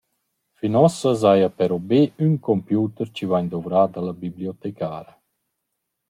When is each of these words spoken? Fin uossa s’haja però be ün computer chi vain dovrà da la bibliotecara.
Fin 0.59 0.73
uossa 0.81 1.09
s’haja 1.21 1.49
però 1.57 1.77
be 1.89 1.99
ün 2.25 2.33
computer 2.47 3.05
chi 3.15 3.25
vain 3.31 3.47
dovrà 3.53 3.81
da 3.93 3.99
la 4.03 4.13
bibliotecara. 4.23 5.13